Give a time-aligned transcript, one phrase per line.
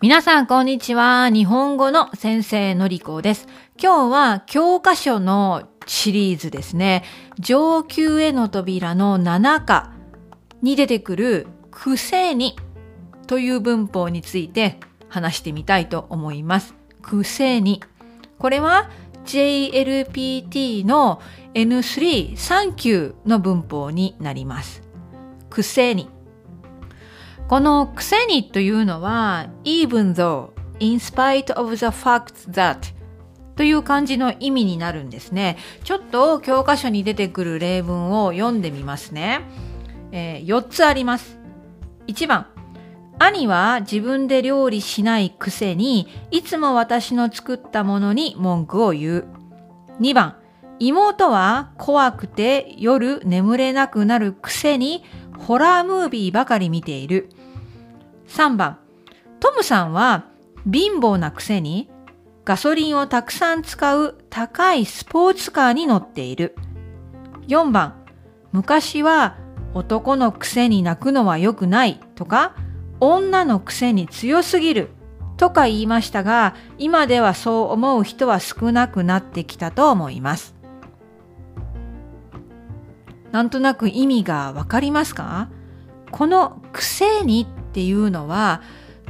[0.00, 1.28] 皆さん、こんにちは。
[1.28, 3.48] 日本語の先生のりこです。
[3.82, 7.02] 今日は教科書のシリーズですね。
[7.40, 9.90] 上級への扉の7課
[10.62, 12.54] に出てくるくせに
[13.26, 16.76] という文法について話してみたいと思います。
[17.02, 17.82] くせに。
[18.38, 18.90] これは
[19.24, 21.20] JLPT の
[21.54, 24.80] N3 3級の文法になります。
[25.50, 26.08] くせに。
[27.48, 32.92] このくせにというのは even though, in spite of the fact that
[33.56, 35.56] という感じの意味になるんですね。
[35.82, 39.40] ちょっと教科書に出てくる例文を読んでみますね。
[40.12, 41.38] えー、4つあります。
[42.06, 42.46] 1番。
[43.18, 49.24] 兄は自分で料理しないくせに、いつも私の作ったものに文句を言う。
[50.00, 50.36] 2番。
[50.78, 55.02] 妹は怖くて夜眠れなくなるくせに、
[55.38, 57.30] ホラームービーばかり見ている。
[58.28, 58.78] 3番、
[59.40, 60.26] トムさんは
[60.70, 61.88] 貧乏なくせに
[62.44, 66.56] ガソリンをたくさん使う高いスポーツカーに乗っている。
[67.46, 67.94] 4番、
[68.52, 69.36] 昔は
[69.74, 72.54] 男のくせに泣くのは良くないとか、
[73.00, 74.90] 女のくせに強すぎる
[75.36, 80.57] とか言いましたが、今ではそう思う人は少なくなってきたと思います。
[83.32, 85.48] なんとなく意味がわかりますか？
[86.10, 88.62] このくせにっていうのは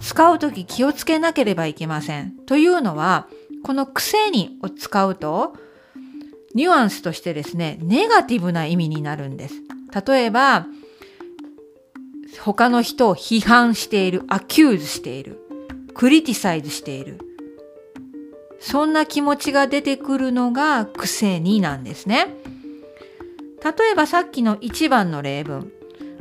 [0.00, 2.32] 使うとき気をつけなければいけません。
[2.46, 3.28] というのは、
[3.62, 5.56] このくせにを使うと、
[6.54, 9.54] ニュアンスとしてですね、ネガティブな意味になるんです。
[10.06, 10.66] 例えば、
[12.40, 15.38] 他の人を批判している、 accuse している、
[15.94, 17.18] criticize している。
[18.60, 22.34] そんな気持ちが出てくるのがくせになんですね。
[23.64, 25.72] 例えばさっきの1番の例文。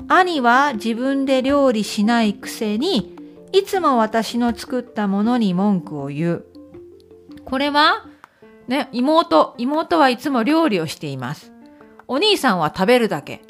[0.08, 3.16] 兄は自分で料理しないくせに、
[3.52, 6.46] いつも私の作ったものに文句を言う。
[7.46, 8.06] これは、
[8.68, 11.52] ね、妹、妹はいつも料理をしています。
[12.08, 13.42] お兄さんは食べるだけ。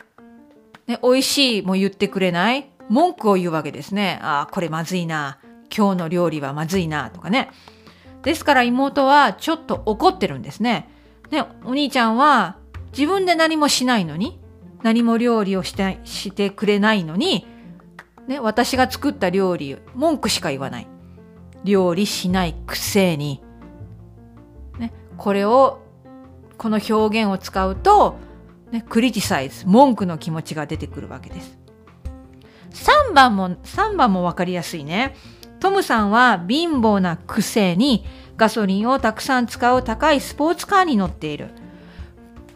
[0.87, 4.19] ね、美味しいも言ってくれない文句を言うわけですね。
[4.21, 5.39] ああ、これまずいな。
[5.75, 7.09] 今日の料理はまずいな。
[7.09, 7.49] とかね。
[8.21, 10.89] ですから妹はちょっと怒ってるんですね。
[11.31, 12.57] ね、お兄ちゃんは
[12.97, 14.39] 自分で何もしないのに、
[14.83, 17.45] 何も料理をしてしてくれないのに、
[18.27, 20.87] ね、私が作った料理、文句しか言わない。
[21.63, 23.43] 料理しないくせに。
[24.79, 25.81] ね、これを、
[26.57, 28.15] この表現を使うと、
[28.71, 31.59] ね、クリティサイズ、文句の気持ちが出てくるわけです。
[33.09, 35.15] 3番も、3番もわかりやすいね。
[35.59, 38.05] トムさんは貧乏なくせに
[38.37, 41.49] ガソリンをたくさん使う高いスポーツカーに乗っている。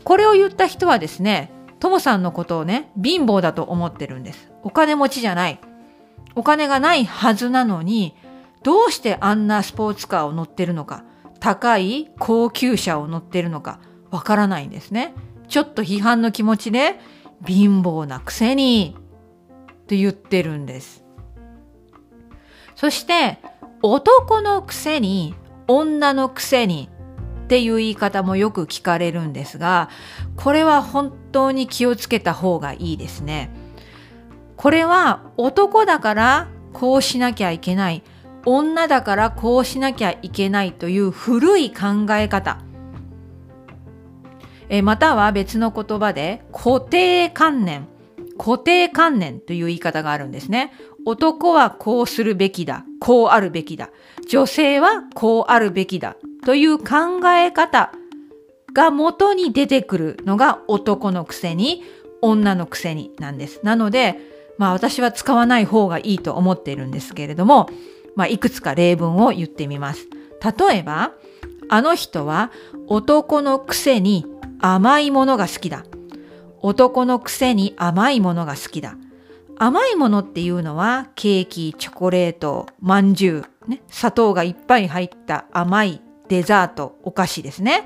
[0.10, 4.52] これを言った人はですね、ともさんのことをね、貧乏だと思ってるんです。
[4.64, 5.60] お金持ちじゃない。
[6.34, 8.16] お金がないはずなのに、
[8.64, 11.04] どうしてあんなスポーツカーを乗ってるのか、
[11.40, 15.14] 高い高級車を乗ってるのか、わからないんですね。
[15.48, 17.00] ちょっと批判の気持ちで、
[17.46, 18.96] 貧乏なくせに、
[19.72, 21.04] って言ってるんです。
[22.76, 23.38] そして、
[23.84, 25.36] 男のくせに、
[25.68, 26.90] 女のくせに
[27.50, 29.90] っていう言い方もよく聞かれるんですが、
[30.36, 33.50] これは本当に気をつけた方がいいですね。
[34.56, 38.04] これは男だからこうしなきゃいけない、
[38.46, 42.60] 女だからこうしなきゃいけないという古い考え方。
[44.70, 47.88] えまたは別の言葉で固定観念。
[48.40, 50.72] 固定観念という言い方があるんですね。
[51.06, 52.86] 男はこうするべきだ。
[53.02, 53.90] こうあるべきだ。
[54.30, 56.16] 女性はこうあるべきだ。
[56.46, 57.92] という考え方
[58.74, 61.84] が元に出てくるのが男のくせに
[62.22, 63.60] 女のくせになんです。
[63.64, 64.16] なので、
[64.58, 67.70] まあ私は使わない方がいいと思っているんですけれども、
[68.16, 70.08] まあいくつか例文を言ってみます。
[70.42, 71.12] 例えば、
[71.68, 72.52] あの人は
[72.88, 74.26] 男のくせに
[74.62, 75.84] 甘いものが好きだ。
[76.62, 78.96] 男のくせに甘いものが好きだ。
[79.58, 87.86] 甘いものっていうのはケーキ、チョコレート、まんじゅう、ね、砂糖がいっぱい入った甘いデザート、お菓子ですね。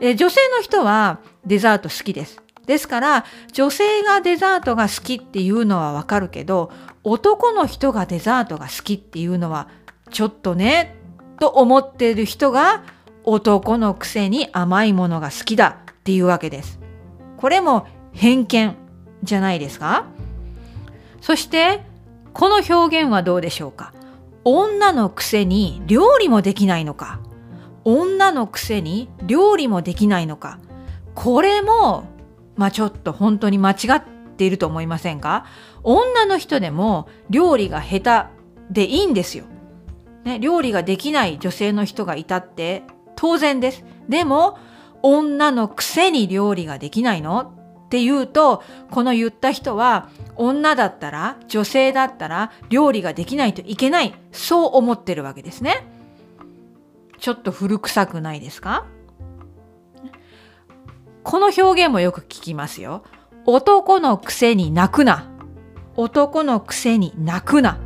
[0.00, 2.42] 女性の人はデザート好きです。
[2.66, 9.68] ですから、女性がデザートが好きっていうのはわかるけど、男の人がデザートが好きっていうのは、
[10.10, 10.96] ちょっとね、
[11.38, 12.82] と思っている人が、
[13.24, 16.80] 男のくせに甘いものが好きだっていうわけです。
[17.36, 18.76] これも偏見
[19.22, 20.06] じゃないですか？
[21.20, 21.82] そして、
[22.32, 23.92] この表現はどうでしょうか？
[24.44, 27.20] 女のくせに料理もできないのか？
[27.84, 30.58] 女のくせに料理もできないのか？
[31.14, 32.04] これも
[32.56, 34.02] まあちょっと本当に間違っ
[34.36, 35.46] ていると思いませんか？
[35.82, 38.28] 女の人でも料理が下
[38.70, 39.44] 手でいいんですよ。
[40.24, 42.82] ね、料理ができない女性の人がいたって
[43.16, 43.84] 当然です。
[44.08, 44.58] でも、
[45.02, 47.52] 女のくせに料理ができないの？
[47.86, 54.14] って言うと、この言った人は、女だったら、女性だったら、料理ができないといけない。
[54.32, 55.86] そう思ってるわけですね。
[57.18, 58.86] ちょっと古臭くないですか？
[61.22, 63.04] この表現もよく聞きますよ。
[63.46, 65.30] 男のくせに泣くな。
[65.96, 67.78] 男のくせに泣くな。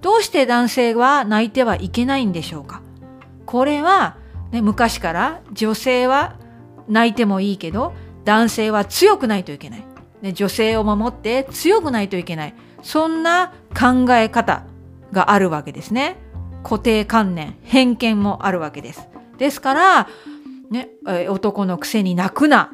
[0.00, 2.80] どうして男性は泣いてはいけないんでしょうか？
[3.44, 4.16] これは
[4.50, 6.36] ね、昔から女性は
[6.88, 7.92] 泣いてもいいけど
[8.24, 9.84] 男性は強くないといけない、
[10.20, 12.54] ね、女性を守って強くないといけない。
[12.82, 14.64] そんな考え方
[15.12, 16.16] があるわけですね。
[16.62, 19.08] 固定観念偏見もあるわけです。
[19.38, 20.08] ですから、
[20.70, 20.90] ね、
[21.28, 22.70] 男のくせに泣くな。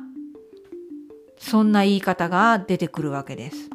[1.39, 3.71] そんな言い方が出てくるわけです。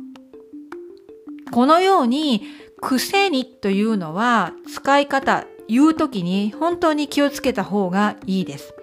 [1.52, 2.44] このように
[2.82, 8.74] くせにというのは使い方言う時に本当に気をつけた方がいいです。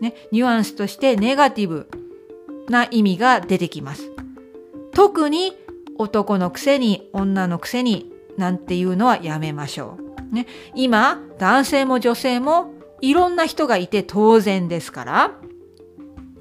[0.00, 1.88] ね、ニュアンスとしてネガティブ
[2.68, 4.10] な意味が出てきます。
[4.92, 5.52] 特に
[5.98, 10.34] 男のくせに女のくせになんていうのはやめましょう。
[10.34, 15.30] ね、今男性も女性もいろんな人がいて当然ですから、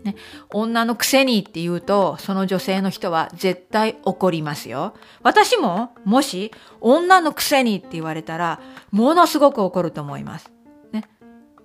[0.03, 0.15] ね、
[0.51, 4.93] 女のくせにって言うと、その女性の人は絶対怒りますよ。
[5.23, 8.61] 私も、もし、女のくせにって言われたら、
[8.91, 10.51] ものすごく怒ると思います。
[10.91, 11.05] ね、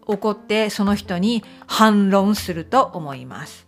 [0.06, 3.68] 怒って、その人に反論すると思います。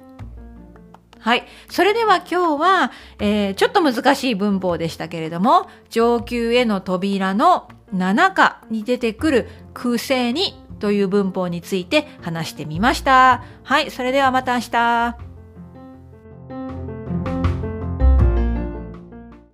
[1.20, 1.46] はい。
[1.68, 13.44] それでは今日は、えー、ちょっと難しい文法でしたけれども、上級への扉の7課に出てくる空性にという文法について話してみました。
[13.62, 15.29] はい、それではまた明日。